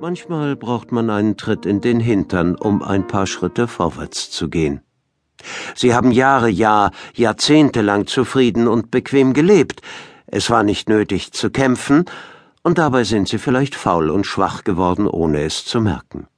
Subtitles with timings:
[0.00, 4.80] Manchmal braucht man einen Tritt in den Hintern, um ein paar Schritte vorwärts zu gehen.
[5.74, 9.82] Sie haben Jahre, ja, Jahrzehnte lang zufrieden und bequem gelebt.
[10.28, 12.04] Es war nicht nötig zu kämpfen,
[12.62, 16.28] und dabei sind sie vielleicht faul und schwach geworden, ohne es zu merken.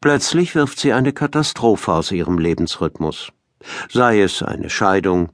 [0.00, 3.32] Plötzlich wirft sie eine Katastrophe aus ihrem Lebensrhythmus.
[3.90, 5.30] Sei es eine Scheidung,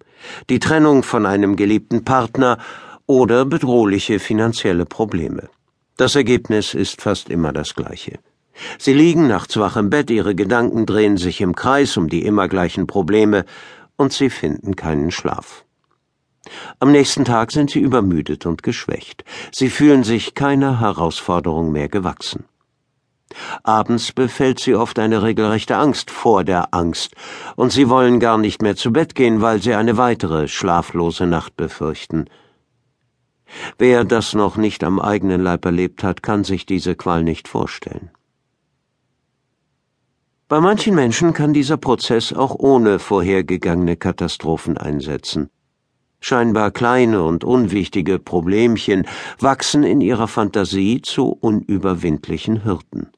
[0.48, 2.56] die Trennung von einem geliebten Partner
[3.06, 5.50] oder bedrohliche finanzielle Probleme.
[5.96, 8.18] Das Ergebnis ist fast immer das gleiche.
[8.78, 12.48] Sie liegen nachts wach im Bett, ihre Gedanken drehen sich im Kreis um die immer
[12.48, 13.44] gleichen Probleme,
[13.96, 15.64] und sie finden keinen Schlaf.
[16.80, 19.24] Am nächsten Tag sind sie übermüdet und geschwächt.
[19.52, 22.44] Sie fühlen sich keiner Herausforderung mehr gewachsen.
[23.62, 27.14] Abends befällt sie oft eine regelrechte Angst vor der Angst,
[27.54, 31.56] und sie wollen gar nicht mehr zu Bett gehen, weil sie eine weitere schlaflose Nacht
[31.56, 32.26] befürchten.
[33.78, 38.10] Wer das noch nicht am eigenen Leib erlebt hat, kann sich diese Qual nicht vorstellen.
[40.48, 45.50] Bei manchen Menschen kann dieser Prozess auch ohne vorhergegangene Katastrophen einsetzen.
[46.20, 49.06] Scheinbar kleine und unwichtige Problemchen
[49.38, 53.08] wachsen in ihrer Fantasie zu unüberwindlichen Hürden.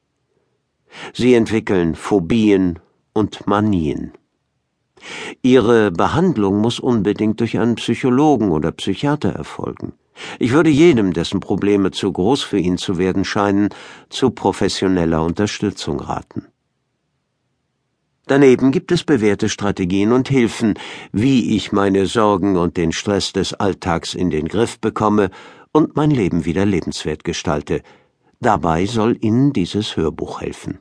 [1.13, 2.79] Sie entwickeln Phobien
[3.13, 4.13] und Manien.
[5.41, 9.93] Ihre Behandlung muss unbedingt durch einen Psychologen oder Psychiater erfolgen.
[10.39, 13.69] Ich würde jedem, dessen Probleme zu groß für ihn zu werden scheinen,
[14.09, 16.47] zu professioneller Unterstützung raten.
[18.27, 20.73] Daneben gibt es bewährte Strategien und Hilfen,
[21.13, 25.29] wie ich meine Sorgen und den Stress des Alltags in den Griff bekomme
[25.71, 27.81] und mein Leben wieder lebenswert gestalte.
[28.41, 30.79] Dabei soll Ihnen dieses Hörbuch helfen.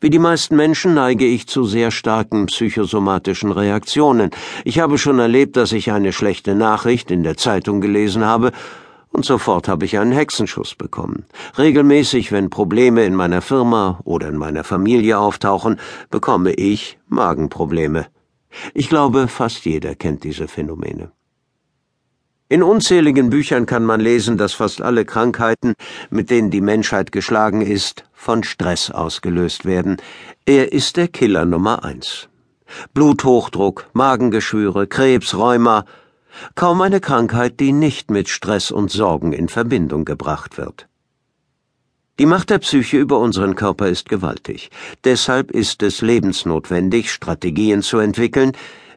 [0.00, 4.30] Wie die meisten Menschen neige ich zu sehr starken psychosomatischen Reaktionen.
[4.64, 8.52] Ich habe schon erlebt, dass ich eine schlechte Nachricht in der Zeitung gelesen habe,
[9.10, 11.24] und sofort habe ich einen Hexenschuss bekommen.
[11.56, 18.06] Regelmäßig, wenn Probleme in meiner Firma oder in meiner Familie auftauchen, bekomme ich Magenprobleme.
[18.74, 21.10] Ich glaube, fast jeder kennt diese Phänomene.
[22.50, 25.74] In unzähligen Büchern kann man lesen, dass fast alle Krankheiten,
[26.08, 29.98] mit denen die Menschheit geschlagen ist, von Stress ausgelöst werden.
[30.46, 32.30] Er ist der Killer Nummer eins.
[32.94, 35.84] Bluthochdruck, Magengeschwüre, Krebs, Rheuma,
[36.54, 40.88] kaum eine Krankheit, die nicht mit Stress und Sorgen in Verbindung gebracht wird.
[42.18, 44.70] Die Macht der Psyche über unseren Körper ist gewaltig.
[45.04, 48.52] Deshalb ist es lebensnotwendig, Strategien zu entwickeln,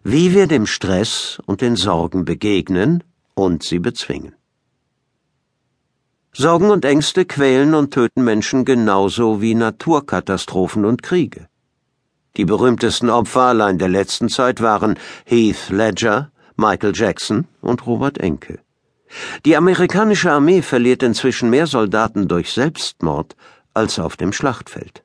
[0.06, 3.04] wie wir dem Stress und den Sorgen begegnen
[3.36, 4.36] und sie bezwingen.
[6.34, 11.47] Sorgen und Ängste quälen und töten Menschen genauso wie Naturkatastrophen und Kriege.
[12.38, 18.59] Die berühmtesten Opfer allein der letzten Zeit waren Heath Ledger, Michael Jackson und Robert Enke.
[19.46, 23.36] Die amerikanische Armee verliert inzwischen mehr Soldaten durch Selbstmord
[23.74, 25.03] als auf dem Schlachtfeld.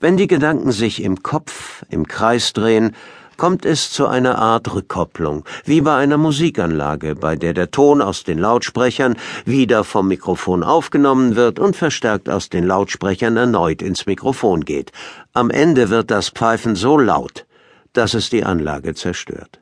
[0.00, 2.94] Wenn die Gedanken sich im Kopf im Kreis drehen,
[3.36, 8.24] kommt es zu einer Art Rückkopplung, wie bei einer Musikanlage, bei der der Ton aus
[8.24, 14.64] den Lautsprechern wieder vom Mikrofon aufgenommen wird und verstärkt aus den Lautsprechern erneut ins Mikrofon
[14.64, 14.92] geht.
[15.32, 17.46] Am Ende wird das Pfeifen so laut,
[17.92, 19.60] dass es die Anlage zerstört.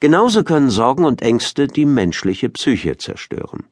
[0.00, 3.64] Genauso können Sorgen und Ängste die menschliche Psyche zerstören.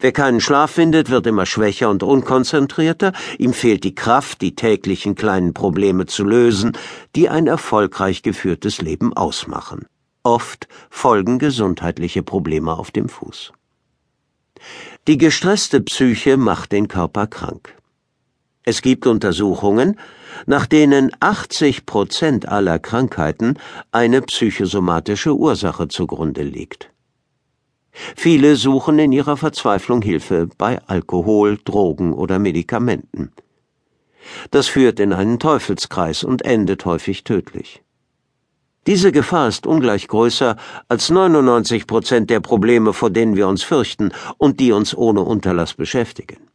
[0.00, 5.14] Wer keinen Schlaf findet, wird immer schwächer und unkonzentrierter, ihm fehlt die Kraft, die täglichen
[5.14, 6.72] kleinen Probleme zu lösen,
[7.16, 9.86] die ein erfolgreich geführtes Leben ausmachen.
[10.22, 13.52] Oft folgen gesundheitliche Probleme auf dem Fuß.
[15.08, 17.74] Die gestresste Psyche macht den Körper krank.
[18.64, 19.98] Es gibt Untersuchungen,
[20.46, 23.58] nach denen 80 Prozent aller Krankheiten
[23.90, 26.91] eine psychosomatische Ursache zugrunde liegt.
[27.92, 33.32] Viele suchen in ihrer Verzweiflung Hilfe bei Alkohol, Drogen oder Medikamenten.
[34.50, 37.82] Das führt in einen Teufelskreis und endet häufig tödlich.
[38.86, 40.56] Diese Gefahr ist ungleich größer
[40.88, 45.74] als 99 Prozent der Probleme, vor denen wir uns fürchten und die uns ohne Unterlass
[45.74, 46.48] beschäftigen.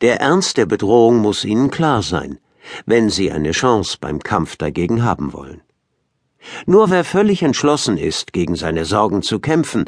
[0.00, 2.38] Der Ernst der Bedrohung muss Ihnen klar sein,
[2.86, 5.62] wenn Sie eine Chance beim Kampf dagegen haben wollen.
[6.66, 9.84] Nur wer völlig entschlossen ist, gegen seine Sorgen zu kämpfen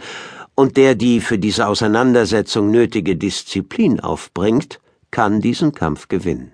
[0.54, 4.80] und der die für diese Auseinandersetzung nötige Disziplin aufbringt,
[5.10, 6.52] kann diesen Kampf gewinnen.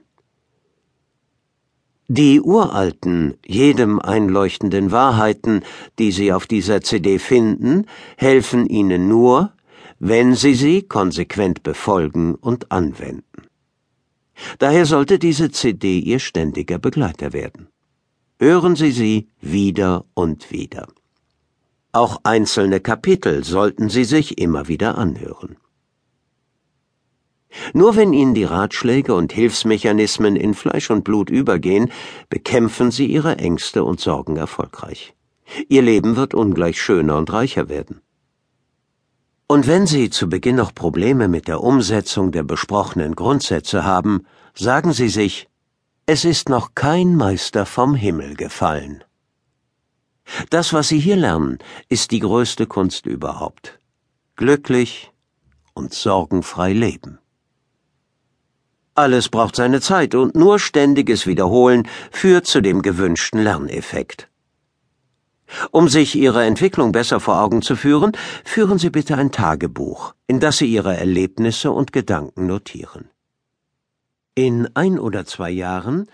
[2.08, 5.62] Die uralten, jedem einleuchtenden Wahrheiten,
[5.98, 7.86] die Sie auf dieser CD finden,
[8.18, 9.52] helfen Ihnen nur,
[9.98, 13.46] wenn Sie sie konsequent befolgen und anwenden.
[14.58, 17.71] Daher sollte diese CD Ihr ständiger Begleiter werden.
[18.42, 20.88] Hören Sie sie wieder und wieder.
[21.92, 25.58] Auch einzelne Kapitel sollten Sie sich immer wieder anhören.
[27.72, 31.92] Nur wenn Ihnen die Ratschläge und Hilfsmechanismen in Fleisch und Blut übergehen,
[32.30, 35.14] bekämpfen Sie Ihre Ängste und Sorgen erfolgreich.
[35.68, 38.00] Ihr Leben wird ungleich schöner und reicher werden.
[39.46, 44.92] Und wenn Sie zu Beginn noch Probleme mit der Umsetzung der besprochenen Grundsätze haben, sagen
[44.92, 45.48] Sie sich,
[46.06, 49.04] es ist noch kein Meister vom Himmel gefallen.
[50.50, 51.58] Das, was Sie hier lernen,
[51.88, 53.78] ist die größte Kunst überhaupt.
[54.36, 55.12] Glücklich
[55.74, 57.18] und sorgenfrei leben.
[58.94, 64.28] Alles braucht seine Zeit und nur ständiges Wiederholen führt zu dem gewünschten Lerneffekt.
[65.70, 68.12] Um sich Ihre Entwicklung besser vor Augen zu führen,
[68.44, 73.08] führen Sie bitte ein Tagebuch, in das Sie Ihre Erlebnisse und Gedanken notieren.
[74.34, 76.06] In ein oder zwei Jahren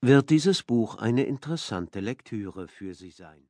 [0.00, 3.49] wird dieses Buch eine interessante Lektüre für Sie sein.